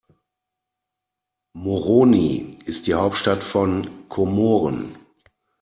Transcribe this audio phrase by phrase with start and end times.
[1.55, 4.97] Moroni ist die Hauptstadt von Komoren.